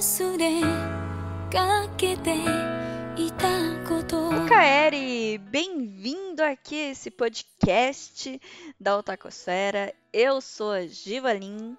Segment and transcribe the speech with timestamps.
[0.00, 0.62] 忘れ
[1.52, 2.34] かけて
[3.14, 3.46] いた
[3.86, 8.40] ことKaeri, bem-vindo aqui a esse podcast
[8.80, 9.92] da Otakosfera.
[10.10, 11.76] Eu sou a Givalin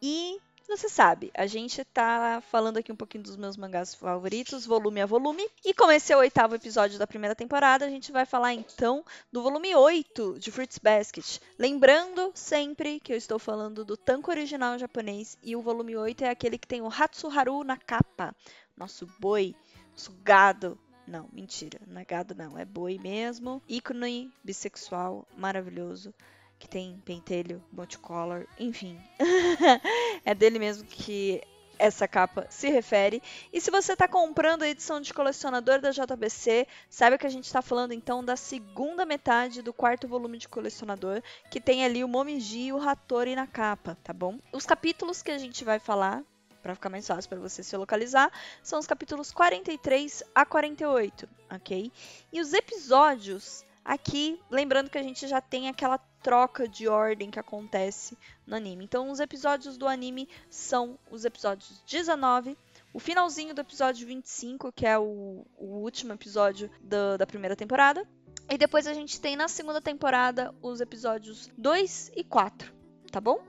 [0.00, 5.01] e você sabe, a gente tá falando aqui um pouquinho dos meus mangás favoritos, volume
[5.01, 5.47] a volume.
[5.63, 9.03] E como esse é o oitavo episódio da primeira temporada, a gente vai falar então
[9.31, 11.39] do volume 8 de Fruits Basket.
[11.59, 16.29] Lembrando sempre que eu estou falando do tanco original japonês e o volume 8 é
[16.29, 18.35] aquele que tem o Hatsuharu na capa.
[18.75, 19.55] Nosso boi,
[19.91, 20.77] nosso gado,
[21.07, 21.79] não, mentira.
[21.85, 22.57] Não é gado, não.
[22.57, 23.61] É boi mesmo.
[23.69, 26.13] Ícone bissexual, maravilhoso.
[26.57, 28.99] Que tem pentelho, multicolor, enfim.
[30.23, 31.41] é dele mesmo que
[31.77, 33.21] essa capa se refere.
[33.51, 37.45] E se você está comprando a edição de colecionador da JBC, saiba que a gente
[37.45, 42.07] está falando então da segunda metade do quarto volume de colecionador, que tem ali o
[42.07, 44.39] Momiji e o Hattori na capa, tá bom?
[44.51, 46.23] Os capítulos que a gente vai falar
[46.65, 48.31] para ficar mais fácil para você se localizar,
[48.63, 51.91] são os capítulos 43 a 48, ok?
[52.33, 57.39] E os episódios aqui, lembrando que a gente já tem aquela troca de ordem que
[57.39, 58.83] acontece no anime.
[58.83, 62.57] Então, os episódios do anime são os episódios 19,
[62.91, 68.03] o finalzinho do episódio 25, que é o, o último episódio da, da primeira temporada.
[68.49, 72.73] E depois a gente tem na segunda temporada os episódios 2 e 4,
[73.11, 73.43] tá bom?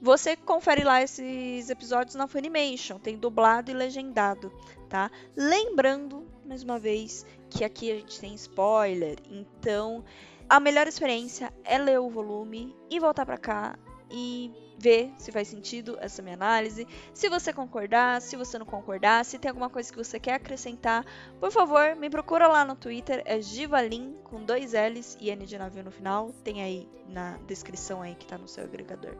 [0.00, 4.50] Você confere lá esses episódios na Funimation, tem dublado e legendado,
[4.88, 5.10] tá?
[5.36, 10.02] Lembrando, mais uma vez, que aqui a gente tem spoiler, então
[10.52, 13.74] a melhor experiência é ler o volume e voltar para cá
[14.10, 16.86] e ver se faz sentido essa minha análise.
[17.14, 21.06] Se você concordar, se você não concordar, se tem alguma coisa que você quer acrescentar,
[21.40, 25.56] por favor, me procura lá no Twitter, é Givalin com dois L's e N de
[25.56, 26.34] navio no final.
[26.44, 29.16] Tem aí na descrição aí que tá no seu agregador.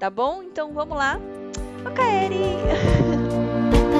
[0.00, 0.42] Tá bom?
[0.42, 1.16] Então vamos lá.
[1.86, 2.42] Okaeri!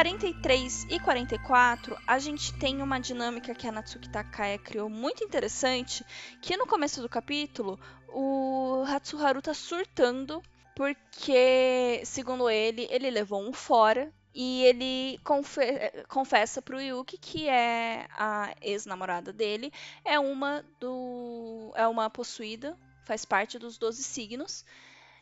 [0.00, 6.02] 43 e 44, a gente tem uma dinâmica que a Natsuki Takaya criou muito interessante,
[6.40, 7.78] que no começo do capítulo,
[8.08, 10.42] o Hatsuharu tá surtando
[10.74, 15.60] porque, segundo ele, ele levou um fora e ele confe
[16.08, 19.70] confessa pro Yuki que é a ex-namorada dele,
[20.02, 22.74] é uma do é uma possuída,
[23.04, 24.64] faz parte dos 12 signos.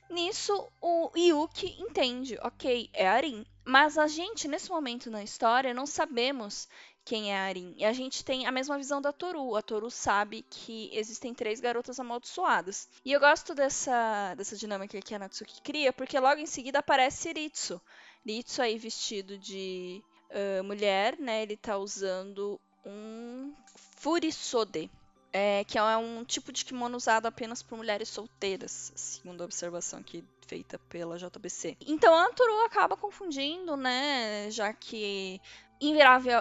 [0.08, 3.44] Nisso, o Yuki entende, ok, é Arin.
[3.68, 6.66] Mas a gente, nesse momento na história, não sabemos
[7.04, 7.74] quem é a Arin.
[7.76, 9.54] E a gente tem a mesma visão da Toru.
[9.56, 12.88] A Toru sabe que existem três garotas amaldiçoadas.
[13.04, 17.30] E eu gosto dessa, dessa dinâmica que a Natsuki cria, porque logo em seguida aparece
[17.30, 17.78] Ritsu.
[18.26, 21.42] Ritsu aí vestido de uh, mulher, né?
[21.42, 23.52] Ele tá usando um
[23.98, 24.90] Furisode,
[25.32, 30.00] é, que é um tipo de kimono usado apenas por mulheres solteiras, segundo a observação
[30.00, 31.76] aqui feita pela JBC.
[31.86, 35.40] Então a Toru acaba confundindo, né, já que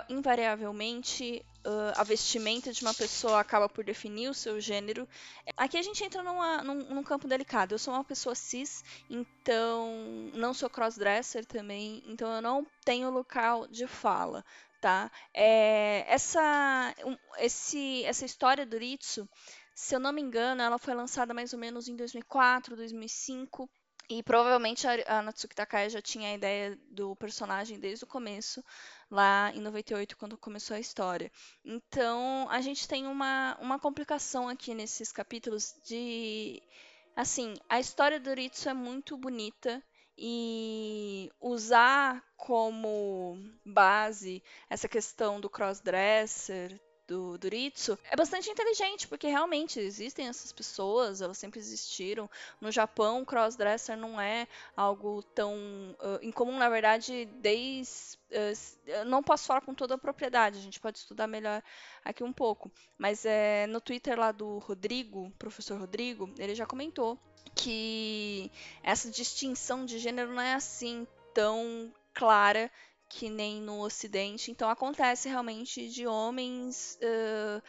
[0.10, 5.08] invariavelmente uh, a vestimenta de uma pessoa acaba por definir o seu gênero.
[5.56, 7.74] Aqui a gente entra numa, num, num, campo delicado.
[7.74, 13.68] Eu sou uma pessoa cis, então não sou crossdresser também, então eu não tenho local
[13.68, 14.44] de fala
[14.82, 15.12] tá?
[15.34, 19.30] É, essa, um, esse, essa história do Ritsu,
[19.76, 23.70] se eu não me engano, ela foi lançada mais ou menos em 2004, 2005.
[24.10, 28.64] E provavelmente a, Natsuki Takaya já tinha a ideia do personagem desde o começo,
[29.12, 31.30] lá em 98, quando começou a história.
[31.64, 36.62] Então, a gente tem uma, uma complicação aqui nesses capítulos de.
[37.16, 39.84] Assim, a história do Ritsu é muito bonita
[40.18, 49.28] e usar como base essa questão do crossdresser, do, do Ritsu, é bastante inteligente, porque
[49.28, 52.30] realmente existem essas pessoas, elas sempre existiram.
[52.60, 54.46] No Japão, crossdresser não é
[54.76, 58.18] algo tão uh, incomum, na verdade, desde.
[58.30, 61.64] Uh, não posso falar com toda a propriedade, a gente pode estudar melhor
[62.04, 62.70] aqui um pouco.
[62.98, 67.18] Mas é, no Twitter lá do Rodrigo, professor Rodrigo, ele já comentou
[67.50, 68.52] que
[68.84, 72.72] essa distinção de gênero não é assim tão clara
[73.10, 74.52] que nem no Ocidente.
[74.52, 77.62] Então acontece realmente de homens uh,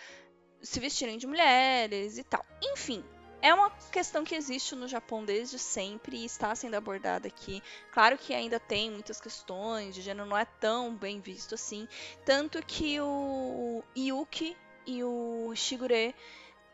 [0.63, 2.45] se vestirem de mulheres e tal.
[2.63, 3.05] Enfim,
[3.41, 7.63] é uma questão que existe no Japão desde sempre e está sendo abordada aqui.
[7.93, 11.87] Claro que ainda tem muitas questões de gênero, não é tão bem visto assim.
[12.25, 16.15] Tanto que o Yuki e o Shigure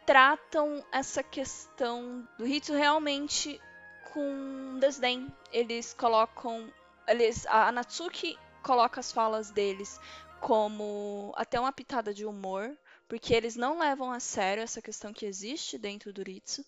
[0.06, 3.60] tratam essa questão do Hitsu realmente
[4.12, 5.32] com desdém.
[5.52, 6.72] Eles colocam.
[7.06, 10.00] Eles, a Natsuki coloca as falas deles
[10.40, 12.76] como até uma pitada de humor,
[13.08, 16.62] porque eles não levam a sério essa questão que existe dentro do Ritsu.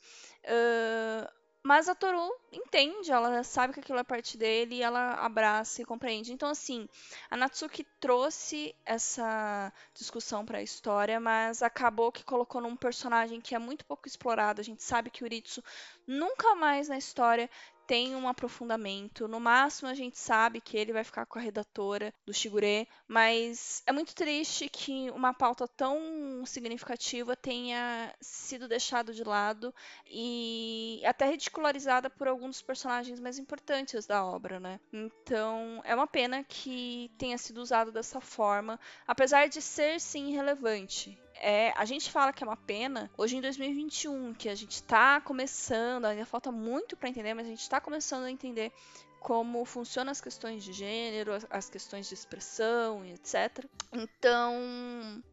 [0.45, 1.29] Uh,
[1.67, 5.85] mas a Toru entende, ela sabe que aquilo é parte dele e ela abraça e
[5.85, 6.33] compreende.
[6.33, 6.89] Então, assim,
[7.29, 13.53] a Natsuki trouxe essa discussão para a história, mas acabou que colocou num personagem que
[13.53, 14.61] é muito pouco explorado.
[14.61, 15.61] A gente sabe que o Ritsu
[16.07, 17.51] nunca mais na história
[17.87, 19.29] tem um aprofundamento.
[19.29, 23.83] No máximo, a gente sabe que ele vai ficar com a redatora do Shigure, mas
[23.87, 29.75] é muito triste que uma pauta tão significativa tenha sido deixada de lado
[30.07, 34.81] e até ridicularizada por alguns dos personagens mais importantes da obra, né?
[34.93, 41.19] Então, é uma pena que tenha sido usado dessa forma, apesar de ser sim relevante
[41.41, 45.21] é, a gente fala que é uma pena hoje em 2021, que a gente está
[45.21, 48.73] começando, ainda falta muito para entender, mas a gente está começando a entender
[49.21, 53.65] como funcionam as questões de gênero, as questões de expressão e etc.
[53.93, 54.55] Então,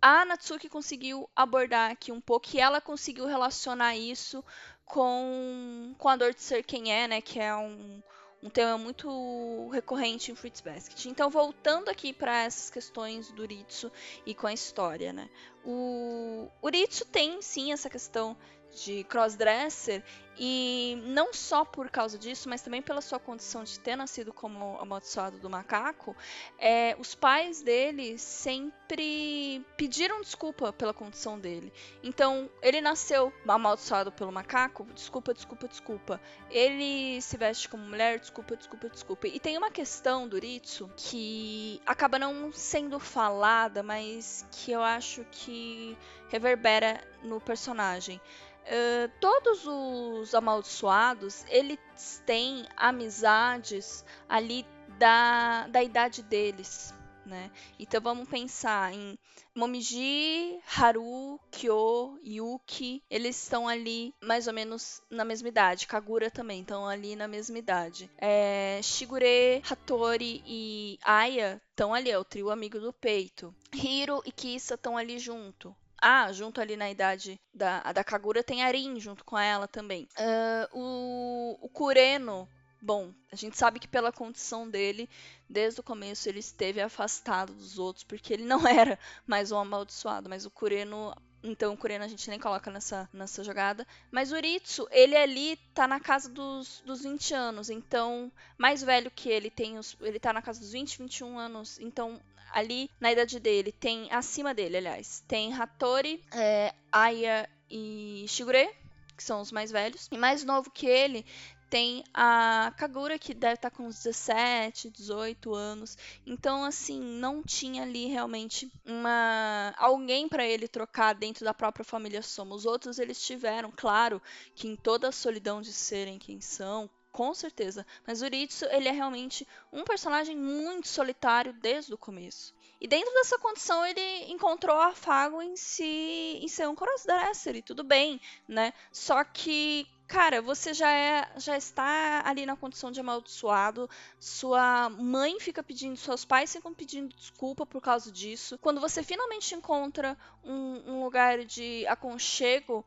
[0.01, 4.43] a Natsuki conseguiu abordar aqui um pouco e ela conseguiu relacionar isso
[4.85, 7.21] com, com a dor de ser quem é, né?
[7.21, 8.01] Que é um,
[8.43, 11.05] um tema muito recorrente em Fruits Basket.
[11.05, 13.89] Então, voltando aqui para essas questões do Ritsu
[14.25, 15.29] e com a história, né?
[15.63, 18.35] O, o Ritsu tem sim essa questão
[18.83, 20.03] de crossdresser
[20.37, 24.77] e não só por causa disso, mas também pela sua condição de ter nascido como
[24.79, 26.15] amaldiçoado do macaco,
[26.57, 31.71] é, os pais dele sempre pediram desculpa pela condição dele.
[32.01, 36.21] Então, ele nasceu amaldiçoado pelo macaco, desculpa, desculpa, desculpa.
[36.49, 39.27] Ele se veste como mulher, desculpa, desculpa, desculpa.
[39.27, 45.23] E tem uma questão do Ritsu que acaba não sendo falada, mas que eu acho
[45.31, 45.97] que
[46.29, 48.19] reverbera no personagem.
[48.63, 51.79] Uh, todos os amaldiçoados, eles
[52.25, 54.63] têm amizades ali
[54.99, 56.93] da, da idade deles,
[57.25, 57.51] né?
[57.79, 59.17] Então vamos pensar em
[59.55, 65.87] Momiji, Haru, Kyo, Yuki, eles estão ali mais ou menos na mesma idade.
[65.87, 68.09] Kagura também estão ali na mesma idade.
[68.17, 73.53] É, Shigure, Hattori e Aya estão ali, é o trio amigo do peito.
[73.73, 75.75] Hiro e Kisa estão ali junto.
[76.05, 80.05] Ah, junto ali na idade da, da Kagura tem a Rin junto com ela também.
[80.19, 82.45] Uh, o, o Kureno,
[82.81, 85.09] bom, a gente sabe que pela condição dele,
[85.49, 90.29] desde o começo ele esteve afastado dos outros, porque ele não era mais um amaldiçoado,
[90.29, 93.87] mas o Kureno então o Kureno a gente nem coloca nessa, nessa jogada.
[94.11, 97.69] Mas o Ritsu, ele ali tá na casa dos, dos 20 anos.
[97.69, 101.79] Então, mais velho que ele, tem os, ele tá na casa dos 20, 21 anos.
[101.79, 102.19] Então,
[102.53, 108.69] ali na idade dele, tem acima dele, aliás, tem Hattori, é, Aya e Shigure,
[109.17, 110.07] que são os mais velhos.
[110.11, 111.25] E mais novo que ele
[111.73, 115.97] tem a Kagura, que deve estar tá com uns 17, 18 anos.
[116.23, 122.21] Então, assim, não tinha ali realmente uma alguém para ele trocar dentro da própria família
[122.21, 122.53] Soma.
[122.53, 124.21] Os outros eles tiveram, claro,
[124.53, 127.85] que em toda a solidão de serem quem são, com certeza.
[128.05, 132.53] Mas o Ritsu, ele é realmente um personagem muito solitário desde o começo.
[132.81, 137.83] E dentro dessa condição, ele encontrou afago em si, em ser um crossdresser, e tudo
[137.83, 138.73] bem, né?
[138.91, 143.89] Só que, cara, você já é, já está ali na condição de amaldiçoado.
[144.19, 148.57] Sua mãe fica pedindo, seus pais ficam pedindo desculpa por causa disso.
[148.57, 152.83] Quando você finalmente encontra um, um lugar de aconchego,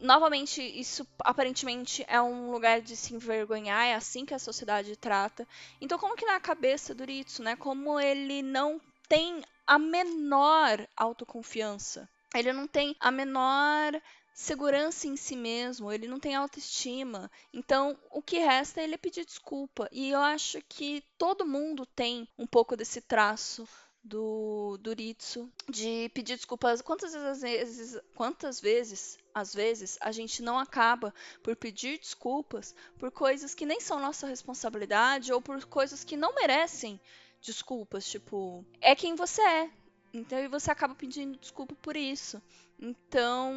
[0.00, 5.46] novamente, isso aparentemente é um lugar de se envergonhar, é assim que a sociedade trata.
[5.80, 7.56] Então, como que na cabeça do Ritsu, né?
[7.56, 12.08] Como ele não tem a menor autoconfiança.
[12.34, 14.00] Ele não tem a menor
[14.34, 17.30] segurança em si mesmo, ele não tem autoestima.
[17.52, 19.88] Então, o que resta é ele pedir desculpa.
[19.90, 23.68] E eu acho que todo mundo tem um pouco desse traço
[24.02, 26.80] do, do Ritsu de pedir desculpas.
[26.80, 33.54] Quantas vezes, quantas vezes, às vezes, a gente não acaba por pedir desculpas por coisas
[33.54, 37.00] que nem são nossa responsabilidade ou por coisas que não merecem
[37.40, 39.70] desculpas, tipo, é quem você é.
[40.12, 42.42] Então, e você acaba pedindo desculpa por isso.
[42.80, 43.52] Então,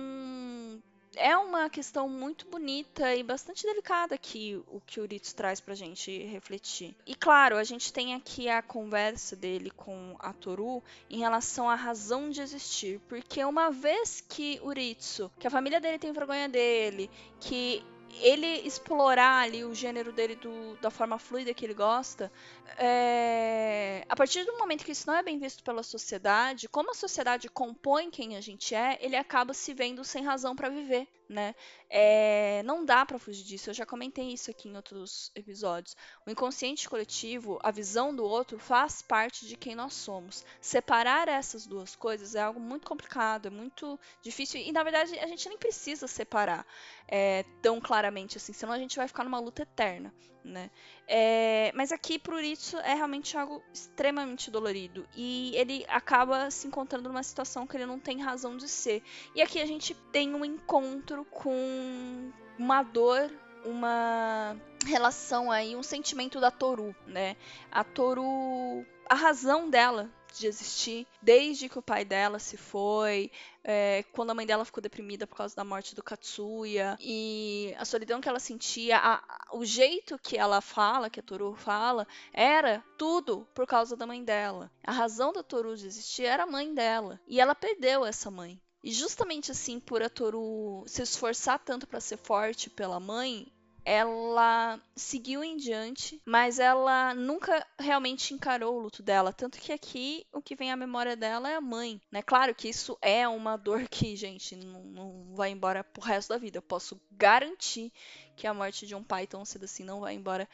[1.22, 5.76] é uma questão muito bonita e bastante delicada que o que o Ritsu traz pra
[5.76, 6.96] gente refletir.
[7.06, 11.76] E claro, a gente tem aqui a conversa dele com a Toru em relação à
[11.76, 16.50] razão de existir, porque uma vez que o Ritsu, que a família dele tem vergonha
[16.50, 17.10] dele,
[17.40, 17.84] que
[18.20, 22.32] ele explorar ali o gênero dele do, da forma fluida que ele gosta,
[22.78, 26.96] é, a partir do momento que isso não é bem visto pela sociedade, como a
[26.96, 31.56] sociedade compõe quem a gente é, ele acaba se vendo sem razão para viver, né?
[31.90, 33.70] É, não dá para fugir disso.
[33.70, 35.96] Eu já comentei isso aqui em outros episódios.
[36.26, 40.46] O inconsciente coletivo, a visão do outro, faz parte de quem nós somos.
[40.60, 45.28] Separar essas duas coisas é algo muito complicado, é muito difícil e na verdade a
[45.28, 46.66] gente nem precisa separar
[47.08, 50.70] é, tão claramente assim, senão a gente vai ficar numa luta eterna, né?
[51.08, 57.10] É, mas aqui pro Ritsu é realmente algo extremamente dolorido e ele acaba se encontrando
[57.10, 59.04] numa situação que ele não tem razão de ser.
[59.36, 63.32] E aqui a gente tem um encontro com uma dor,
[63.66, 64.56] uma
[64.86, 67.36] relação aí, um sentimento da Toru, né?
[67.72, 73.32] A Toru, a razão dela de existir desde que o pai dela se foi,
[73.64, 77.86] é, quando a mãe dela ficou deprimida por causa da morte do Katsuya e a
[77.86, 79.22] solidão que ela sentia, a,
[79.54, 84.24] o jeito que ela fala, que a Toru fala, era tudo por causa da mãe
[84.24, 84.72] dela.
[84.84, 88.60] A razão da Toru de existir era a mãe dela e ela perdeu essa mãe.
[88.84, 93.52] E justamente assim, por a Toru se esforçar tanto para ser forte pela mãe,
[93.84, 99.34] ela seguiu em diante, mas ela nunca realmente encarou o luto dela.
[99.34, 102.02] Tanto que aqui o que vem à memória dela é a mãe.
[102.12, 102.22] Né?
[102.22, 106.38] Claro que isso é uma dor que, gente, não, não vai embora pro resto da
[106.38, 106.58] vida.
[106.58, 107.92] Eu posso garantir
[108.36, 110.48] que a morte de um pai tão cedo assim não vai embora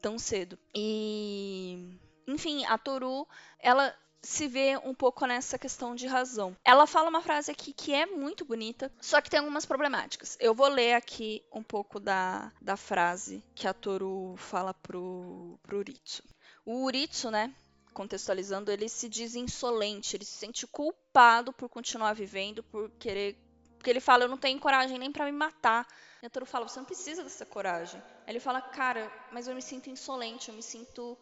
[0.00, 0.58] tão cedo.
[0.74, 1.98] E.
[2.26, 3.26] Enfim, a Toru,
[3.58, 6.56] ela se vê um pouco nessa questão de razão.
[6.64, 10.36] Ela fala uma frase aqui que é muito bonita, só que tem algumas problemáticas.
[10.40, 15.78] Eu vou ler aqui um pouco da, da frase que a Toru fala pro, pro
[15.78, 16.22] Uritsu.
[16.64, 17.52] O Uritsu, né,
[17.92, 23.36] contextualizando, ele se diz insolente, ele se sente culpado por continuar vivendo, por querer.
[23.76, 25.84] Porque ele fala, eu não tenho coragem nem para me matar.
[26.22, 28.00] E a Toru fala, você não precisa dessa coragem.
[28.24, 31.18] Aí ele fala, cara, mas eu me sinto insolente, eu me sinto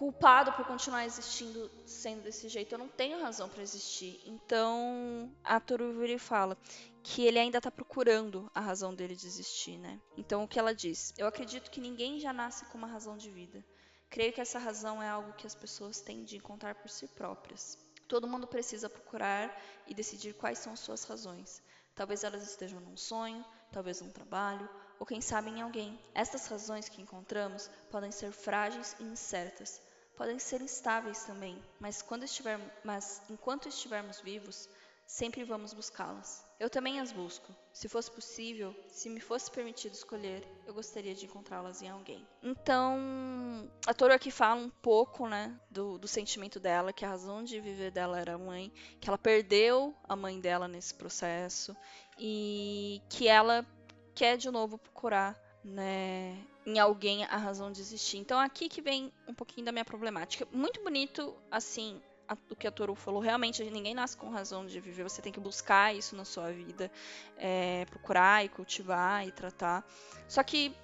[0.00, 2.72] culpado por continuar existindo sendo desse jeito.
[2.72, 4.18] Eu não tenho razão para existir.
[4.24, 6.56] Então, a Toruviri fala
[7.02, 10.00] que ele ainda está procurando a razão dele de existir, né?
[10.16, 11.12] Então, o que ela diz?
[11.18, 13.62] Eu acredito que ninguém já nasce com uma razão de vida.
[14.08, 17.76] Creio que essa razão é algo que as pessoas têm de encontrar por si próprias.
[18.08, 19.54] Todo mundo precisa procurar
[19.86, 21.62] e decidir quais são suas razões.
[21.94, 24.66] Talvez elas estejam num sonho, talvez num trabalho,
[24.98, 26.00] ou quem sabe em alguém.
[26.14, 29.80] Estas razões que encontramos podem ser frágeis e incertas,
[30.20, 34.68] podem ser instáveis também, mas, quando estiver, mas enquanto estivermos vivos,
[35.06, 36.44] sempre vamos buscá-las.
[36.58, 37.56] Eu também as busco.
[37.72, 42.28] Se fosse possível, se me fosse permitido escolher, eu gostaria de encontrá-las em alguém.
[42.42, 42.98] Então,
[43.86, 47.58] a Toro aqui fala um pouco, né, do, do sentimento dela, que a razão de
[47.58, 51.74] viver dela era a mãe, que ela perdeu a mãe dela nesse processo
[52.18, 53.64] e que ela
[54.14, 55.34] quer de novo procurar,
[55.64, 56.36] né,
[56.66, 58.18] em alguém a razão de existir.
[58.18, 60.46] Então aqui que vem um pouquinho da minha problemática.
[60.52, 63.20] Muito bonito, assim, a, o que a Toru falou.
[63.20, 65.02] Realmente, ninguém nasce com razão de viver.
[65.02, 66.90] Você tem que buscar isso na sua vida,
[67.36, 69.84] é, procurar e cultivar e tratar.
[70.28, 70.74] Só que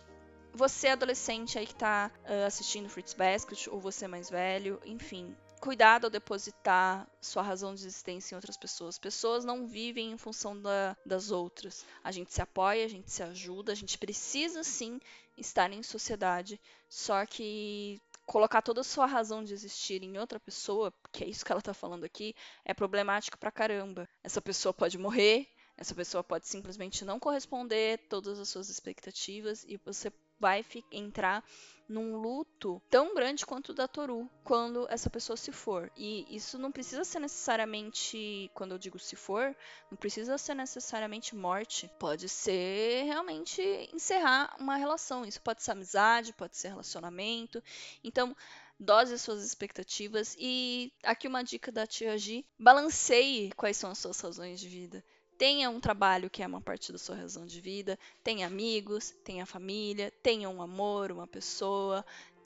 [0.52, 6.04] você adolescente aí que tá uh, assistindo Fruits Basket, ou você mais velho, enfim, cuidado
[6.04, 9.00] ao depositar sua razão de existência em outras pessoas.
[9.00, 11.84] Pessoas não vivem em função da, das outras.
[12.04, 15.00] A gente se apoia, a gente se ajuda, a gente precisa sim
[15.36, 20.94] estar em sociedade, só que colocar toda a sua razão de existir em outra pessoa,
[21.10, 22.32] que é isso que ela tá falando aqui,
[22.64, 24.08] é problemático pra caramba.
[24.22, 29.76] Essa pessoa pode morrer, essa pessoa pode simplesmente não corresponder todas as suas expectativas e
[29.78, 31.42] você vai entrar
[31.88, 35.90] num luto tão grande quanto o da Toru quando essa pessoa se for.
[35.96, 39.56] E isso não precisa ser necessariamente, quando eu digo se for,
[39.90, 41.90] não precisa ser necessariamente morte.
[41.98, 43.62] Pode ser realmente
[43.92, 45.24] encerrar uma relação.
[45.24, 47.62] Isso pode ser amizade, pode ser relacionamento.
[48.02, 48.36] Então,
[48.78, 54.20] dose suas expectativas e aqui uma dica da tia G, balanceie quais são as suas
[54.20, 55.04] razões de vida
[55.38, 59.46] tenha um trabalho que é uma parte da sua razão de vida, tenha amigos, tenha
[59.46, 62.04] família, tenha um amor, uma pessoa,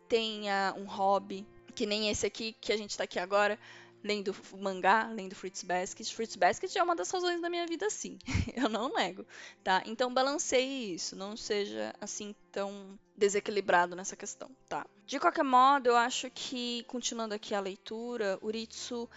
[0.09, 3.59] tenha um hobby, que nem esse aqui que a gente está aqui agora,
[4.02, 6.11] lendo mangá, lendo Fruits Basket.
[6.12, 8.18] Fruits Basket é uma das razões da minha vida, sim.
[8.56, 9.25] Eu não nego,
[9.62, 9.82] tá?
[9.87, 14.87] Então balanceie isso, não seja assim tão desequilibrado nessa questão, tá?
[15.06, 19.09] De qualquer modo, eu acho que, continuando aqui a leitura, Uritsu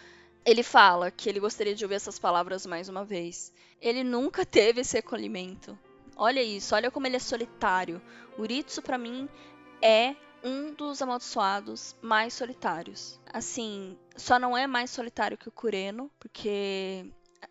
[0.46, 3.54] ele fala que ele gostaria de ouvir essas palavras mais uma vez.
[3.82, 5.78] Ele nunca teve esse recolhimento.
[6.16, 8.02] Olha isso, olha como ele é solitário.
[8.38, 9.30] Uritsu, para mim,
[9.82, 13.20] é um dos amaldiçoados mais solitários.
[13.32, 17.10] Assim, só não é mais solitário que o Kureno, porque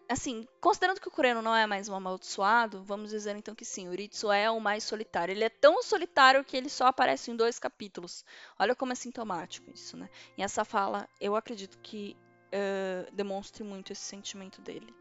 [0.08, 3.88] assim, considerando que o Kureno não é mais um amaldiçoado, vamos dizer então que sim,
[3.88, 5.32] Uritsu é o mais solitário.
[5.32, 8.24] Ele é tão solitário que ele só aparece em dois capítulos.
[8.58, 10.08] Olha como é sintomático isso, né?
[10.36, 12.16] E essa fala, eu acredito que
[12.52, 14.94] uh, demonstre muito esse sentimento dele.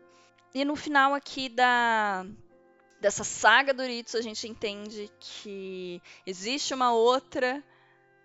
[0.53, 2.25] E no final aqui da
[2.99, 7.63] dessa saga do Uritsu, a gente entende que existe uma outra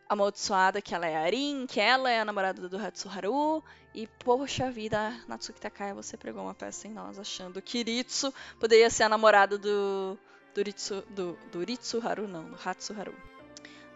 [0.07, 3.65] amaldiçoada, que ela é a Arin, que ela é a namorada do Hatsuharu.
[3.95, 8.91] E, poxa vida, Natsuki Takaya, você pregou uma peça em nós, achando que Ritsu poderia
[8.91, 10.19] ser a namorada do,
[10.55, 13.15] do, Ritsu, do, do Ritsuharu, não, do Hatsuharu.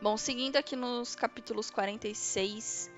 [0.01, 2.91] Bom, seguindo aqui nos capítulos 46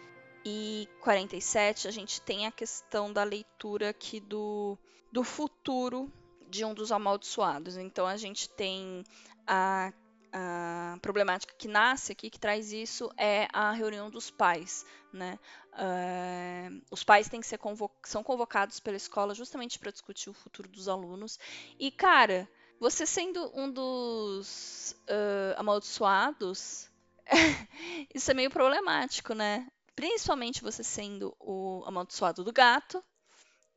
[0.45, 4.79] e 47, a gente tem a questão da leitura aqui do,
[5.11, 6.13] do futuro
[6.49, 7.77] de um dos amaldiçoados.
[7.77, 9.05] Então, a gente tem
[9.47, 9.93] a
[10.33, 14.87] a problemática que nasce aqui, que traz isso, é a reunião dos pais.
[15.13, 15.39] Né?
[15.75, 20.35] Uh, os pais têm que ser convo são convocados pela escola justamente para discutir o
[20.35, 21.39] futuro dos alunos.
[21.79, 22.49] E, cara,
[22.81, 26.91] você sendo um dos uh, amaldiçoados,
[28.15, 29.67] isso é meio problemático, né?
[30.03, 33.01] Principalmente você sendo o amaldiçoado do gato.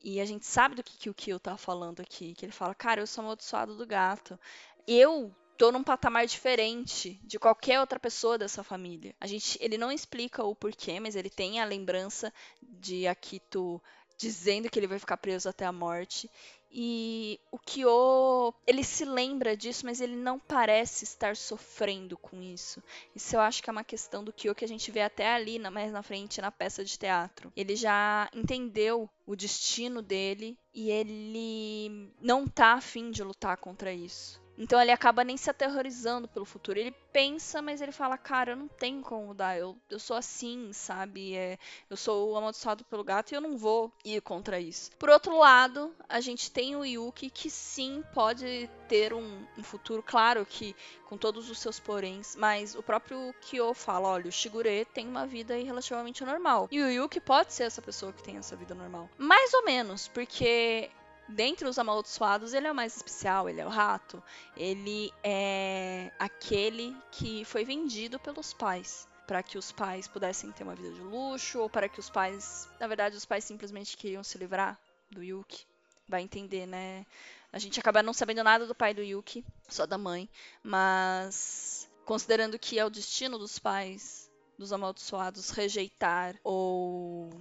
[0.03, 2.34] E a gente sabe do que, que o Kyo tá falando aqui.
[2.34, 4.39] Que ele fala, cara, eu sou amaldiçoado do gato.
[4.88, 9.15] Eu tô num patamar diferente de qualquer outra pessoa dessa família.
[9.22, 13.79] A gente, ele não explica o porquê, mas ele tem a lembrança de Akito
[14.17, 16.27] dizendo que ele vai ficar preso até a morte.
[16.72, 22.84] E o Kyo, ele se lembra disso, mas ele não parece estar sofrendo com isso.
[23.16, 25.58] Isso eu acho que é uma questão do Kyo que a gente vê até ali,
[25.58, 27.52] mais na frente, na peça de teatro.
[27.56, 34.45] Ele já entendeu o destino dele e ele não tá afim de lutar contra isso.
[34.58, 36.80] Então ele acaba nem se aterrorizando pelo futuro.
[36.80, 39.58] Ele pensa, mas ele fala, cara, eu não tenho como mudar.
[39.58, 41.36] Eu, eu sou assim, sabe?
[41.36, 41.58] É,
[41.90, 44.92] eu sou amaldiçoado pelo gato e eu não vou ir contra isso.
[44.98, 50.04] Por outro lado, a gente tem o Yuki, que sim pode ter um, um futuro,
[50.04, 54.86] claro que com todos os seus poréns, mas o próprio Kyo fala, olha, o Shigure
[54.94, 56.68] tem uma vida relativamente normal.
[56.72, 59.10] E o Yuki pode ser essa pessoa que tem essa vida normal.
[59.18, 60.90] Mais ou menos, porque
[61.27, 64.22] dentre os amaldiçoados, ele é o mais especial, ele é o rato.
[64.55, 69.07] Ele é aquele que foi vendido pelos pais.
[69.27, 72.70] Para que os pais pudessem ter uma vida de luxo, ou para que os pais.
[72.79, 75.66] Na verdade, os pais simplesmente queriam se livrar do Yuki.
[76.07, 77.05] Vai entender, né?
[77.51, 80.29] A gente acaba não sabendo nada do pai do Yuki, só da mãe.
[80.61, 81.90] Mas.
[82.05, 87.31] Considerando que é o destino dos pais dos amaldiçoados rejeitar ou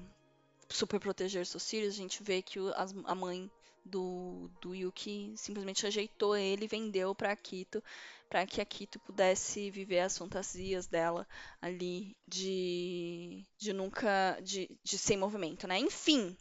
[0.70, 2.59] super proteger seus filhos, a gente vê que
[3.05, 3.51] a mãe
[3.85, 7.83] do, do Yuki simplesmente rejeitou ele e vendeu para Akito
[8.29, 11.27] para que Akito pudesse viver as fantasias dela
[11.61, 15.79] ali de, de nunca de, de sem movimento, né?
[15.79, 16.37] Enfim,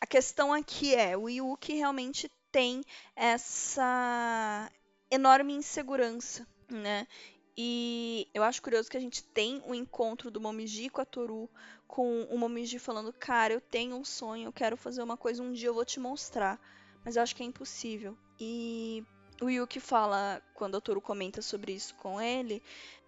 [0.00, 2.84] a questão aqui é o Yuki realmente tem
[3.16, 4.70] essa
[5.10, 7.06] enorme insegurança, né?
[7.56, 11.50] E eu acho curioso que a gente tem o encontro do Momiji com a Toru,
[11.86, 15.52] com o Momiji falando, cara, eu tenho um sonho, eu quero fazer uma coisa, um
[15.52, 16.60] dia eu vou te mostrar
[17.08, 18.14] mas eu acho que é impossível.
[18.38, 19.02] E
[19.40, 22.62] o Yuki fala, quando o Toru comenta sobre isso com ele,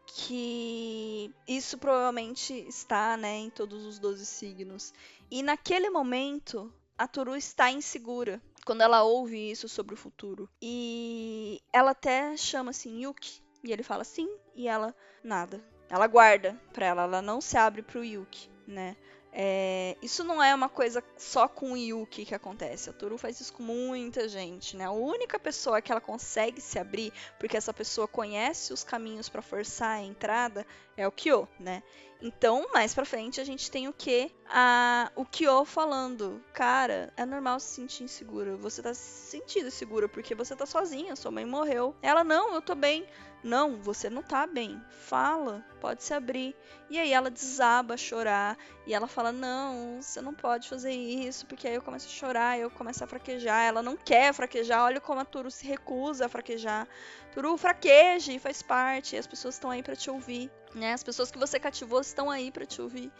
[0.07, 4.95] que isso provavelmente está né, em todos os 12 signos.
[5.31, 10.49] E naquele momento, a Toru está insegura quando ela ouve isso sobre o futuro.
[10.63, 13.43] E ela até chama assim, Yuki.
[13.63, 15.63] E ele fala sim, e ela nada.
[15.91, 18.97] Ela guarda pra ela, ela não se abre pro Yuki, né?
[19.33, 22.91] É, isso não é uma coisa só com o Yuki que acontece.
[22.91, 24.85] A Toru faz isso com muita gente, né?
[24.85, 29.43] A única pessoa que ela consegue se abrir, porque essa pessoa conhece os caminhos para
[29.43, 30.67] forçar a entrada,
[30.97, 31.83] é o Kyo, né?
[32.23, 34.31] Então, mais pra frente, a gente tem o que?
[34.47, 38.57] A, o Kyo falando, cara, é normal se sentir insegura.
[38.57, 41.97] Você tá se sentindo insegura porque você tá sozinha, sua mãe morreu.
[42.03, 43.07] Ela, não, eu tô bem.
[43.43, 44.79] Não, você não tá bem.
[44.91, 46.55] Fala, pode se abrir.
[46.91, 48.59] E aí ela desaba a chorar.
[48.87, 51.47] E ela fala: Não, você não pode fazer isso.
[51.47, 53.63] Porque aí eu começo a chorar, eu começo a fraquejar.
[53.63, 54.85] Ela não quer fraquejar.
[54.85, 56.87] Olha como a Turu se recusa a fraquejar.
[57.33, 59.17] Turu, fraqueje, faz parte.
[59.17, 60.51] As pessoas estão aí para te ouvir.
[60.75, 60.93] Né?
[60.93, 63.11] As pessoas que você cativou estão aí para te ouvir.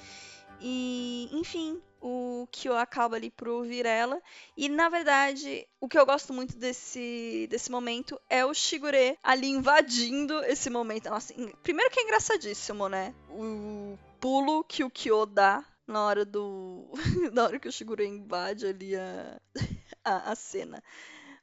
[0.61, 4.21] E, enfim, o Kyo acaba ali por ouvir ela.
[4.57, 9.49] E, na verdade, o que eu gosto muito desse, desse momento é o Shigure ali
[9.49, 11.09] invadindo esse momento.
[11.09, 13.15] Nossa, primeiro que é engraçadíssimo, né?
[13.31, 16.91] O pulo que o Kyo dá na hora do.
[17.33, 19.41] na hora que o Shigure invade ali a,
[20.05, 20.83] a, a cena.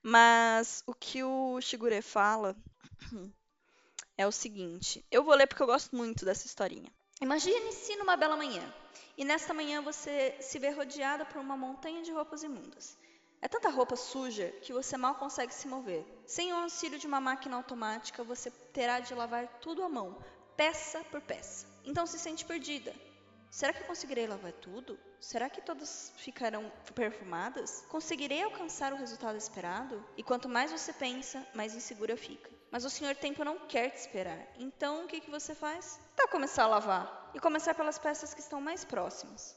[0.02, 2.56] Mas o que o Shigure fala
[4.18, 5.06] é o seguinte.
[5.12, 6.92] Eu vou ler porque eu gosto muito dessa historinha.
[7.22, 8.64] Imagine-se numa bela manhã.
[9.18, 12.98] E nesta manhã você se vê rodeada por uma montanha de roupas imundas.
[13.40, 16.04] É tanta roupa suja que você mal consegue se mover.
[16.26, 20.18] Sem o auxílio de uma máquina automática, você terá de lavar tudo à mão,
[20.56, 21.68] peça por peça.
[21.86, 22.94] Então se sente perdida.
[23.50, 25.00] Será que conseguirei lavar tudo?
[25.22, 27.86] Será que todas ficarão perfumadas?
[27.90, 30.04] Conseguirei alcançar o resultado esperado?
[30.18, 32.57] E quanto mais você pensa, mais insegura fica.
[32.72, 34.46] Mas o Senhor Tempo não quer te esperar.
[34.58, 36.00] Então o que, que você faz?
[36.16, 37.32] Tá começar a lavar.
[37.34, 39.56] E começar pelas peças que estão mais próximas.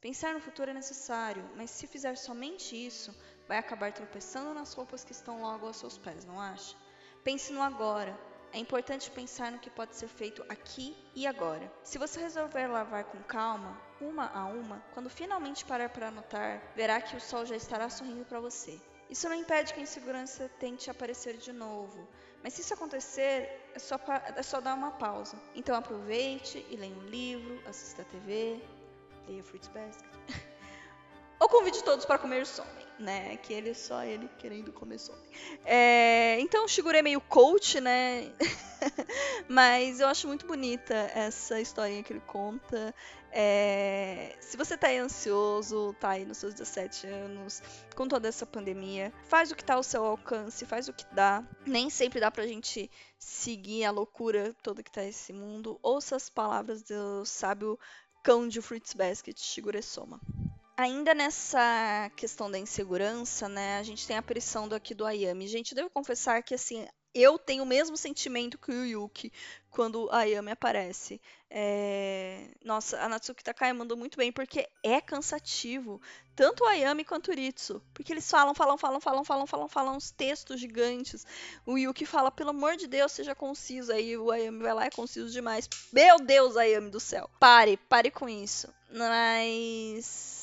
[0.00, 3.14] Pensar no futuro é necessário, mas se fizer somente isso,
[3.48, 6.76] vai acabar tropeçando nas roupas que estão logo aos seus pés, não acha?
[7.24, 8.16] Pense no agora.
[8.52, 11.70] É importante pensar no que pode ser feito aqui e agora.
[11.82, 17.00] Se você resolver lavar com calma, uma a uma, quando finalmente parar para anotar, verá
[17.00, 18.80] que o sol já estará sorrindo para você.
[19.08, 22.06] Isso não impede que a insegurança tente aparecer de novo,
[22.42, 23.98] mas se isso acontecer, é só,
[24.36, 25.36] é só dar uma pausa.
[25.54, 28.60] Então aproveite e leia um livro, assista a TV,
[29.28, 30.15] leia Fruits Basket.
[31.46, 33.36] Ou convide todos para comer some, né?
[33.36, 35.16] Que ele só ele querendo comer some.
[35.64, 38.32] É, então Shigure é meio coach, né?
[39.48, 42.92] Mas eu acho muito bonita essa historinha que ele conta.
[43.30, 47.62] É, se você tá aí ansioso, tá aí nos seus 17 anos,
[47.94, 51.44] com toda essa pandemia, faz o que tá ao seu alcance, faz o que dá.
[51.64, 55.78] Nem sempre dá pra gente seguir a loucura toda que tá esse mundo.
[55.80, 57.78] Ouça as palavras do sábio
[58.24, 60.20] cão de Fruits Basket, Shigure Soma.
[60.76, 65.48] Ainda nessa questão da insegurança, né, a gente tem a pressão do aqui do Ayami.
[65.48, 69.32] Gente, devo confessar que assim, eu tenho o mesmo sentimento que o Yuki
[69.70, 71.18] quando a Ayami aparece.
[71.50, 72.50] É...
[72.62, 75.98] Nossa, a Natsuki Takai mandou muito bem, porque é cansativo.
[76.34, 77.82] Tanto o Ayami quanto o Ritsu.
[77.94, 81.26] Porque eles falam, falam, falam, falam, falam, falam, falam uns textos gigantes.
[81.64, 83.92] O Yuki fala, pelo amor de Deus, seja conciso.
[83.92, 85.70] Aí o Ayami vai lá é conciso demais.
[85.90, 87.30] Meu Deus, Ayami do céu.
[87.40, 88.68] Pare, pare com isso.
[88.90, 90.35] Mas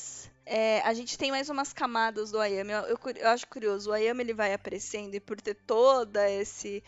[0.46, 2.72] é, a gente tem mais umas camadas do Ayame.
[2.72, 6.82] Eu, eu, eu, acho curioso, o Ayame ele vai aparecendo e por ter toda esse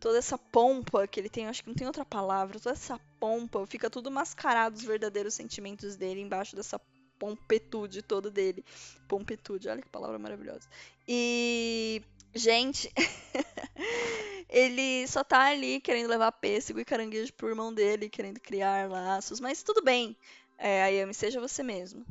[0.00, 3.66] toda essa pompa que ele tem, acho que não tem outra palavra, toda essa pompa,
[3.66, 6.78] fica tudo mascarado os verdadeiros sentimentos dele embaixo dessa
[7.18, 8.64] pompetude toda dele.
[9.08, 10.68] Pompetude, olha que palavra maravilhosa.
[11.08, 12.02] E
[12.34, 12.92] gente,
[14.48, 19.40] ele só tá ali querendo levar pêssego e caranguejo pro irmão dele, querendo criar laços,
[19.40, 20.16] mas tudo bem.
[20.58, 22.04] É, Ayame, seja você mesmo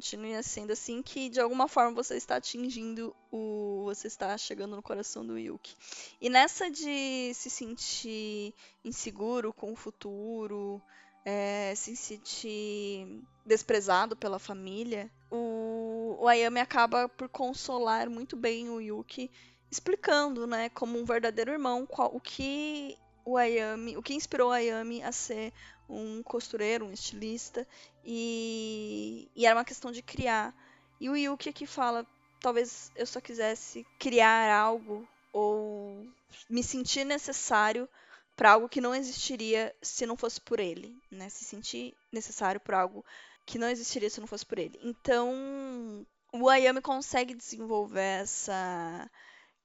[0.00, 4.82] continue sendo assim que de alguma forma você está atingindo o você está chegando no
[4.82, 5.76] coração do Yuki.
[6.18, 10.80] E nessa de se sentir inseguro com o futuro,
[11.22, 18.80] é, se sentir desprezado pela família, o, o Ayame acaba por consolar muito bem o
[18.80, 19.30] Yuki,
[19.70, 24.52] explicando, né, como um verdadeiro irmão, qual, o que o Ayami, o que inspirou o
[24.52, 25.52] Ayami a ser
[25.90, 27.66] um costureiro, um estilista,
[28.04, 30.54] e, e era uma questão de criar.
[31.00, 32.06] E o Yuki aqui fala:
[32.40, 36.06] talvez eu só quisesse criar algo ou
[36.48, 37.88] me sentir necessário
[38.36, 41.28] para algo que não existiria se não fosse por ele, né?
[41.28, 43.04] Se sentir necessário para algo
[43.44, 44.78] que não existiria se não fosse por ele.
[44.82, 49.10] Então, o Ayami consegue desenvolver essa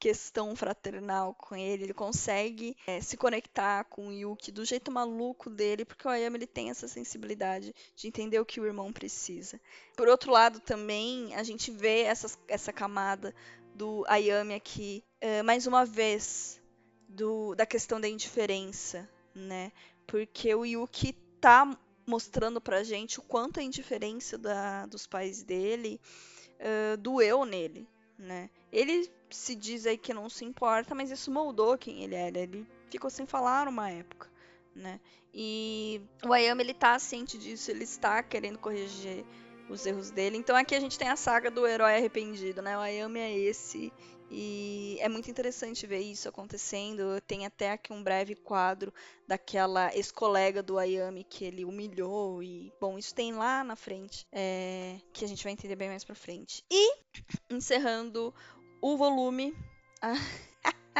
[0.06, 5.50] questão fraternal com ele, ele consegue é, se conectar com o Yuki do jeito maluco
[5.50, 9.60] dele, porque o Ayami ele tem essa sensibilidade de entender o que o irmão precisa.
[9.98, 13.34] Por outro lado, também a gente vê essas, essa camada
[13.74, 16.62] do Ayami aqui, é, mais uma vez,
[17.10, 19.72] do, da questão da indiferença, né?
[20.06, 26.00] Porque o Yuki tá mostrando pra gente o quanto a indiferença da, dos pais dele
[26.60, 27.89] uh, doeu nele,
[28.20, 28.52] né?
[28.76, 32.40] Ele se diz aí que não se importa, mas isso moldou quem ele era.
[32.40, 34.30] Ele ficou sem falar uma época,
[34.76, 35.00] né?
[35.34, 39.26] E o Ayama ele tá ciente disso, ele está querendo corrigir
[39.70, 40.36] os erros dele.
[40.36, 42.78] Então aqui a gente tem a saga do herói arrependido, né?
[42.78, 43.94] O Ayame é esse
[44.30, 47.22] e é muito interessante ver isso acontecendo.
[47.22, 48.94] Tem até aqui um breve quadro
[49.28, 52.42] daquela ex-colega do Ayami que ele humilhou.
[52.42, 56.04] E, bom, isso tem lá na frente, é, que a gente vai entender bem mais
[56.04, 56.64] pra frente.
[56.70, 56.98] E,
[57.50, 58.34] encerrando
[58.86, 59.58] o volume.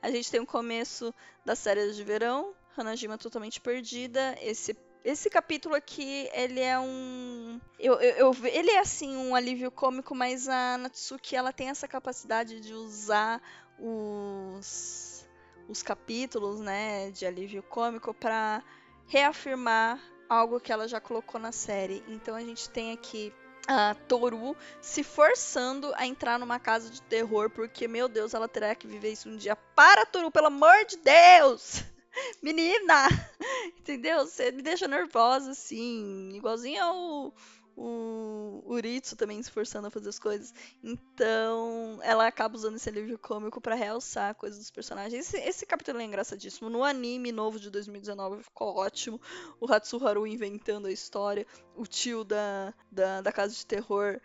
[0.00, 4.34] a gente tem o começo das séries de verão, Hanajima totalmente perdida.
[4.40, 7.60] Esse esse capítulo aqui, ele é um.
[7.78, 11.88] Eu, eu, eu, ele é assim um alívio cômico, mas a Natsuki ela tem essa
[11.88, 13.42] capacidade de usar
[13.80, 15.28] os,
[15.68, 18.62] os capítulos, né, de alívio cômico para
[19.08, 22.02] reafirmar algo que ela já colocou na série.
[22.06, 23.34] Então a gente tem aqui
[23.66, 28.74] a Toru se forçando a entrar numa casa de terror, porque, meu Deus, ela terá
[28.74, 29.56] que viver isso um dia.
[29.56, 31.84] Para, Toru, pelo amor de Deus!
[32.42, 33.08] Menina!
[33.78, 34.26] Entendeu?
[34.26, 36.32] Você me deixa nervosa, assim.
[36.34, 37.34] Igualzinho ao
[37.76, 40.54] o Uritsu também se forçando a fazer as coisas.
[40.82, 45.26] Então, ela acaba usando esse alívio cômico para realçar coisas dos personagens.
[45.26, 46.68] Esse, esse, capítulo é engraçadíssimo.
[46.68, 49.20] No anime novo de 2019 ficou ótimo.
[49.60, 51.46] O Hatsuharu inventando a história.
[51.76, 54.20] O tio da, da, da casa de terror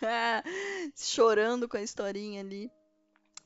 [0.96, 2.70] chorando com a historinha ali.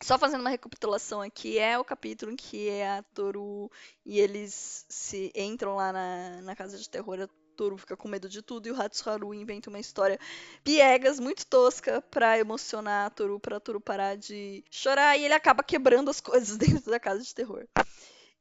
[0.00, 3.68] Só fazendo uma recapitulação aqui, é o capítulo em que é a Toru
[4.06, 7.28] e eles se entram lá na, na casa de terror.
[7.58, 10.16] Toru fica com medo de tudo e o Hatsuharu inventa uma história
[10.62, 15.64] piegas, muito tosca, pra emocionar a Toru, pra Toru parar de chorar e ele acaba
[15.64, 17.66] quebrando as coisas dentro da casa de terror.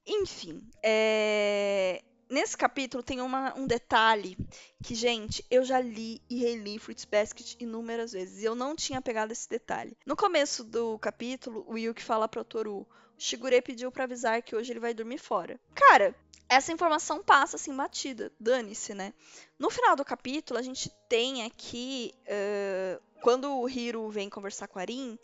[0.06, 2.04] Enfim, é...
[2.30, 4.38] nesse capítulo tem uma, um detalhe
[4.84, 9.02] que, gente, eu já li e reli Fruits Basket inúmeras vezes e eu não tinha
[9.02, 9.98] pegado esse detalhe.
[10.06, 14.72] No começo do capítulo, o Yuki fala pra Toru: Shigure pediu para avisar que hoje
[14.72, 15.60] ele vai dormir fora.
[15.74, 16.16] Cara,
[16.50, 19.14] essa informação passa assim batida, dane-se, né?
[19.60, 24.80] No final do capítulo, a gente tem aqui, uh, quando o Hiro vem conversar com
[24.80, 25.18] a Arin,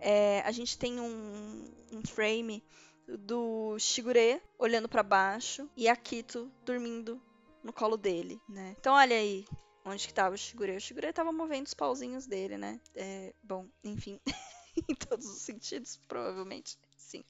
[0.00, 2.62] é, a gente tem um, um frame
[3.06, 7.20] do Shigure olhando para baixo e a Kito dormindo
[7.62, 8.74] no colo dele, né?
[8.78, 9.44] Então olha aí
[9.84, 10.76] onde que tava o Shigure.
[10.76, 12.80] O Shigure tava movendo os pauzinhos dele, né?
[12.94, 14.18] É, bom, enfim,
[14.88, 17.24] em todos os sentidos, provavelmente sim.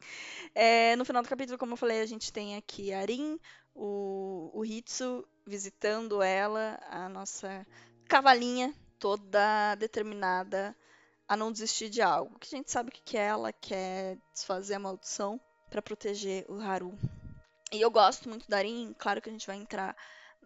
[0.55, 3.39] É, no final do capítulo, como eu falei, a gente tem aqui Arin,
[3.75, 7.67] o, o Hitsu visitando ela, a nossa
[8.09, 10.75] cavalinha toda determinada
[11.29, 12.39] a não desistir de algo.
[12.39, 16.97] Que a gente sabe que é, ela quer desfazer a maldição para proteger o Haru.
[17.73, 19.97] E eu gosto muito da Arin, claro que a gente vai entrar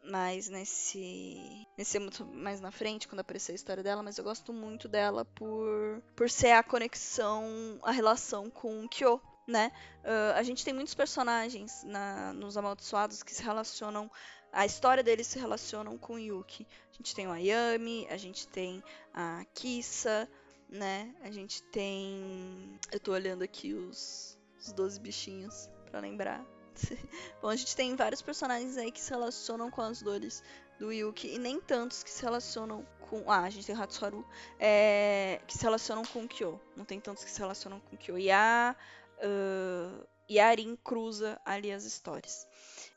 [0.04, 4.52] mais nesse nesse muito mais na frente quando aparecer a história dela, mas eu gosto
[4.52, 9.72] muito dela por por ser a conexão, a relação com o Kyo, né?
[10.04, 14.10] Uh, a gente tem muitos personagens na, nos amaldiçoados que se relacionam
[14.52, 16.66] a história deles se relacionam com Yuki.
[16.92, 18.82] A gente tem o Ayami, a gente tem
[19.12, 20.28] a Kissa,
[20.68, 21.14] né?
[21.22, 22.78] A gente tem.
[22.90, 26.44] Eu tô olhando aqui os, os 12 bichinhos para lembrar.
[27.42, 30.42] Bom, a gente tem vários personagens aí que se relacionam com as dores
[30.78, 33.30] do Yuki e nem tantos que se relacionam com.
[33.30, 34.26] Ah, a gente tem o Hatsuharu,
[34.58, 35.40] é...
[35.46, 36.60] que se relacionam com o Kyo.
[36.76, 38.18] Não tem tantos que se relacionam com o Kyo.
[38.18, 38.76] E a.
[39.18, 40.06] Uh...
[40.30, 42.46] E a Arin cruza ali as histórias.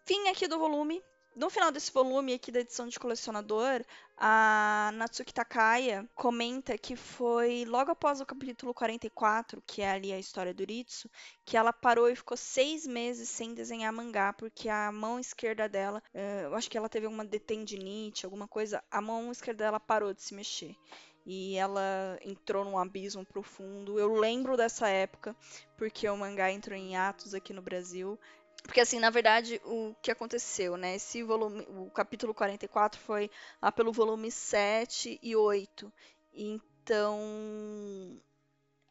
[0.06, 1.02] Fim aqui do volume
[1.36, 3.84] no final desse volume aqui da edição de colecionador,
[4.18, 10.20] a Natsuki Takaya comenta que foi logo após o capítulo 44, que é ali a
[10.20, 11.10] história do Ritsu,
[11.46, 16.04] que ela parou e ficou seis meses sem desenhar mangá, porque a mão esquerda dela,
[16.14, 20.14] eh, eu acho que ela teve uma detendinite, alguma coisa, a mão esquerda dela parou
[20.14, 20.76] de se mexer
[21.26, 24.00] e ela entrou num abismo profundo.
[24.00, 25.36] Eu lembro dessa época
[25.78, 28.20] porque o mangá entrou em atos aqui no Brasil.
[28.64, 30.96] Porque, assim, na verdade, o que aconteceu, né?
[30.96, 33.30] Esse volume, o capítulo 44 foi
[33.62, 35.92] lá pelo volume 7 e 8.
[36.34, 37.20] Então,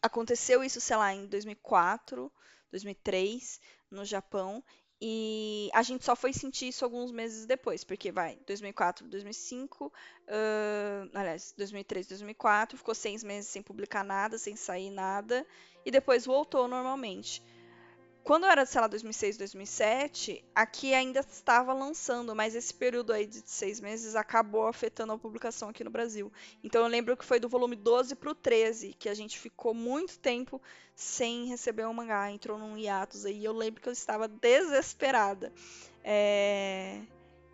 [0.03, 2.31] aconteceu isso, sei lá, em 2004,
[2.71, 4.63] 2003, no Japão.
[5.03, 11.11] E a gente só foi sentir isso alguns meses depois, porque vai, 2004, 2005, uh,
[11.15, 15.47] aliás, 2003, 2004, ficou seis meses sem publicar nada, sem sair nada,
[15.87, 17.43] e depois voltou normalmente.
[18.23, 23.43] Quando era, sei lá, 2006, 2007, aqui ainda estava lançando, mas esse período aí de
[23.47, 26.31] seis meses acabou afetando a publicação aqui no Brasil.
[26.63, 29.73] Então eu lembro que foi do volume 12 para o 13 que a gente ficou
[29.73, 30.61] muito tempo
[30.95, 33.43] sem receber o um mangá, entrou num hiatus aí.
[33.43, 35.51] Eu lembro que eu estava desesperada.
[36.05, 37.01] É...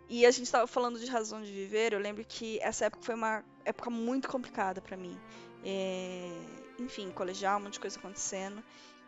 [0.09, 1.93] E a gente estava falando de razão de viver.
[1.93, 5.17] Eu lembro que essa época foi uma época muito complicada para mim.
[5.63, 6.29] É...
[6.77, 8.61] Enfim, colegial, um monte de coisa acontecendo.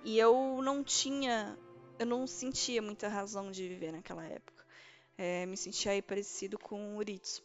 [0.03, 1.57] E eu não tinha,
[1.97, 4.65] eu não sentia muita razão de viver naquela época.
[5.17, 7.43] É, me sentia aí parecido com o Uritsu.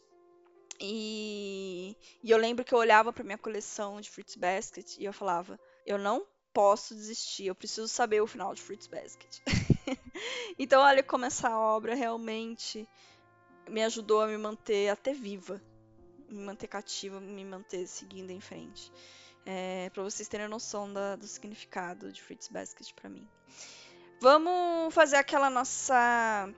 [0.79, 5.13] E, e eu lembro que eu olhava para minha coleção de Fruits Basket e eu
[5.13, 9.41] falava: eu não posso desistir, eu preciso saber o final de Fruits Basket.
[10.57, 12.87] então, olha como essa obra realmente
[13.69, 15.61] me ajudou a me manter até viva,
[16.29, 18.91] me manter cativa, me manter seguindo em frente.
[19.45, 23.27] É, para vocês terem noção da, do significado de Fruits Basket para mim.
[24.19, 26.49] Vamos fazer aquela nossa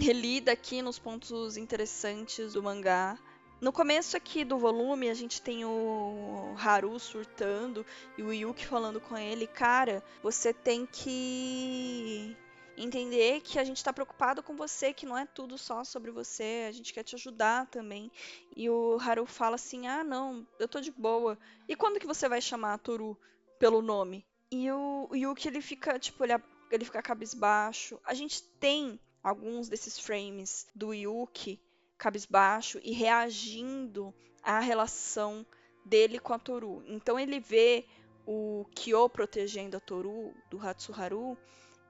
[0.00, 3.18] relida aqui nos pontos interessantes do mangá.
[3.60, 7.84] No começo aqui do volume, a gente tem o Haru surtando
[8.16, 12.36] e o Yuki falando com ele, cara, você tem que
[12.78, 16.66] entender que a gente tá preocupado com você, que não é tudo só sobre você,
[16.68, 18.10] a gente quer te ajudar também.
[18.56, 21.38] E o Haru fala assim: "Ah, não, eu tô de boa.
[21.68, 23.18] E quando que você vai chamar a Toru
[23.58, 26.34] pelo nome?" E o, o Yuki ele fica, tipo, ele,
[26.70, 28.00] ele fica cabisbaixo.
[28.04, 31.60] A gente tem alguns desses frames do Yuki
[31.98, 35.44] cabisbaixo e reagindo à relação
[35.84, 36.82] dele com a Toru.
[36.86, 37.86] Então ele vê
[38.26, 41.36] o Kyo protegendo a Toru do Hatsuharu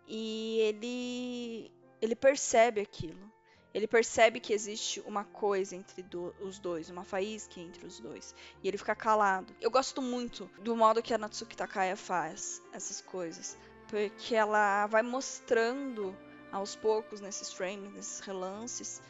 [0.08, 3.30] e ele ele percebe aquilo.
[3.74, 8.34] Ele percebe que existe uma coisa entre do, os dois, uma faísca entre os dois.
[8.62, 9.54] E ele fica calado.
[9.60, 13.58] Eu gosto muito do modo que a Natsuki Takaya faz essas coisas.
[13.86, 16.16] Porque ela vai mostrando
[16.50, 19.02] aos poucos, nesses frames, nesses relances,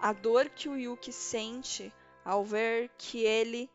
[0.00, 1.92] a dor que o Yuki sente
[2.24, 3.70] ao ver que ele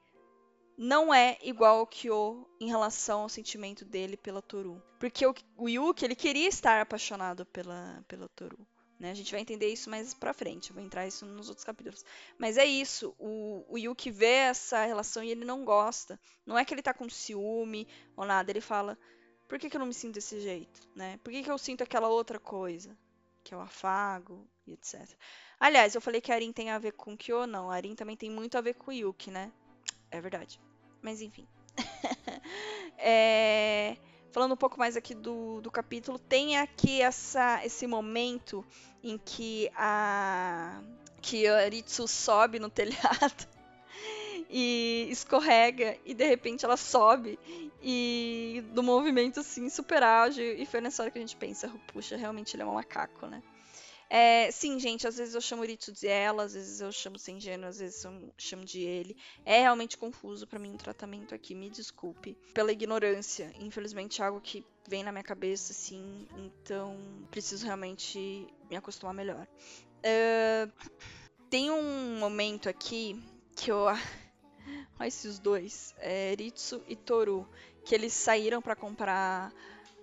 [0.77, 4.81] não é igual ao Kyo em relação ao sentimento dele pela Toru.
[4.99, 8.57] Porque o, o Yuki, ele queria estar apaixonado pela, pela Toru.
[8.99, 9.11] Né?
[9.11, 12.05] A gente vai entender isso mais pra frente, eu vou entrar isso nos outros capítulos.
[12.37, 16.19] Mas é isso, o, o Yuki vê essa relação e ele não gosta.
[16.45, 18.97] Não é que ele tá com ciúme ou nada, ele fala,
[19.47, 20.81] por que, que eu não me sinto desse jeito?
[20.95, 21.19] Né?
[21.23, 22.97] Por que, que eu sinto aquela outra coisa?
[23.43, 25.05] Que é o afago e etc.
[25.59, 27.69] Aliás, eu falei que a Arin tem a ver com Kyo, não.
[27.69, 29.51] A Arin também tem muito a ver com o Yuki, né?
[30.13, 30.61] É verdade.
[31.01, 31.47] Mas enfim.
[32.99, 33.97] é...
[34.31, 38.65] Falando um pouco mais aqui do, do capítulo, tem aqui essa, esse momento
[39.03, 40.81] em que a
[41.21, 43.47] que a Ritsu sobe no telhado
[44.49, 47.39] e escorrega e de repente ela sobe
[47.81, 52.17] e do movimento assim super ágil e foi nessa hora que a gente pensa, puxa,
[52.17, 53.41] realmente ele é um macaco, né?
[54.15, 57.39] É, sim, gente, às vezes eu chamo Ritsu de ela, às vezes eu chamo sem
[57.39, 59.17] gênero, às vezes eu chamo de ele.
[59.43, 63.51] É realmente confuso para mim o tratamento aqui, me desculpe pela ignorância.
[63.59, 66.95] Infelizmente é algo que vem na minha cabeça, assim, então
[67.31, 69.47] preciso realmente me acostumar melhor.
[70.05, 70.71] Uh,
[71.49, 73.19] tem um momento aqui
[73.55, 73.85] que eu.
[74.99, 77.49] Olha esses dois, é, Ritsu e Toru,
[77.83, 79.51] que eles saíram para comprar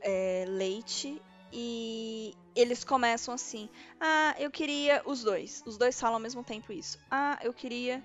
[0.00, 3.68] é, leite e eles começam assim:
[4.00, 5.02] Ah, eu queria.
[5.04, 5.62] Os dois.
[5.66, 6.98] Os dois falam ao mesmo tempo isso.
[7.10, 8.02] Ah, eu queria.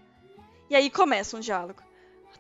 [0.70, 1.82] E aí começa um diálogo.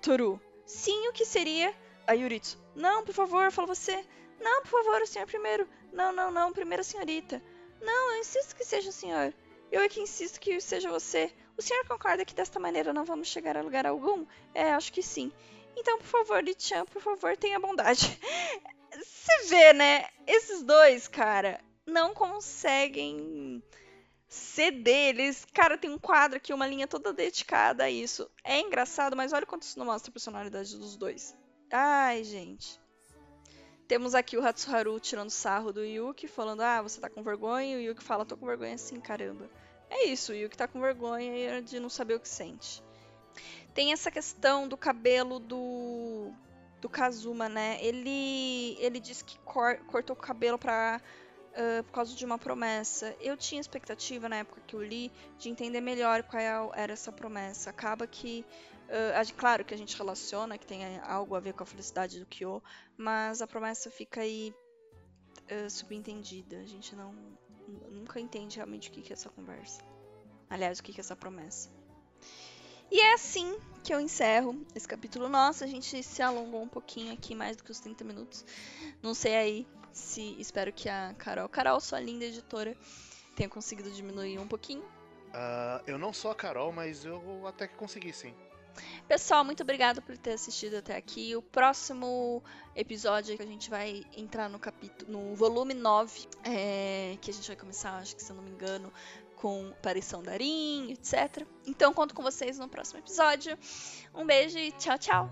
[0.01, 1.73] Toru: Sim, o que seria?
[2.07, 4.05] A Yuritsu: Não, por favor, fala você.
[4.39, 5.67] Não, por favor, o senhor primeiro.
[5.91, 7.41] Não, não, não, primeiro a senhorita.
[7.81, 9.33] Não, eu insisto que seja o senhor.
[9.71, 11.31] Eu é que insisto que seja você.
[11.57, 14.25] O senhor concorda que desta maneira não vamos chegar a lugar algum?
[14.53, 15.31] É, acho que sim.
[15.75, 18.19] Então, por favor, Lichan, por favor, tenha bondade.
[18.91, 20.07] Você vê, né?
[20.25, 23.61] Esses dois, cara, não conseguem
[24.27, 25.09] ceder.
[25.09, 28.29] Eles, cara, tem um quadro aqui, uma linha toda dedicada a isso.
[28.43, 31.35] É engraçado, mas olha quanto isso não mostra a personalidade dos dois.
[31.71, 32.79] Ai, gente.
[33.87, 37.75] Temos aqui o Hatsuharu tirando sarro do Yuki, falando: Ah, você tá com vergonha.
[37.75, 39.49] E o Yuki fala: Tô com vergonha assim, caramba.
[39.89, 42.83] É isso, o Yuki tá com vergonha de não saber o que sente.
[43.75, 46.31] Tem essa questão do cabelo do
[46.81, 47.77] do Kazuma, né?
[47.81, 51.01] Ele ele disse que cor, cortou o cabelo para
[51.51, 53.13] uh, por causa de uma promessa.
[53.19, 57.69] Eu tinha expectativa na época que eu li de entender melhor qual era essa promessa.
[57.69, 58.45] Acaba que
[58.87, 62.25] uh, claro que a gente relaciona que tem algo a ver com a felicidade do
[62.25, 62.63] Kyo,
[62.97, 64.55] mas a promessa fica aí
[65.51, 66.59] uh, subentendida.
[66.59, 67.13] A gente não
[67.91, 69.81] nunca entende realmente o que, é essa conversa.
[70.49, 71.69] Aliás, o que é essa promessa.
[72.95, 75.27] E é assim que eu encerro esse capítulo.
[75.27, 78.45] Nossa, a gente se alongou um pouquinho aqui, mais do que os 30 minutos.
[79.03, 80.33] Não sei aí se.
[80.39, 81.49] Espero que a Carol.
[81.49, 82.73] Carol, sua linda editora,
[83.35, 84.81] tenha conseguido diminuir um pouquinho.
[84.81, 88.33] Uh, eu não sou a Carol, mas eu até que consegui sim.
[89.09, 91.35] Pessoal, muito obrigado por ter assistido até aqui.
[91.35, 92.41] O próximo
[92.73, 97.47] episódio que a gente vai entrar no capítulo, no volume 9, é, que a gente
[97.47, 98.91] vai começar, acho que se eu não me engano,
[99.35, 101.45] com aparição da Arin, etc.
[101.65, 103.57] Então conto com vocês no próximo episódio.
[104.13, 105.29] Um beijo e tchau, tchau!